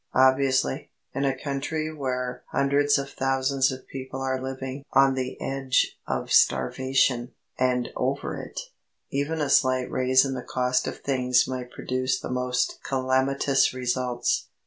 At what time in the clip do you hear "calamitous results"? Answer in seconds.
12.83-14.47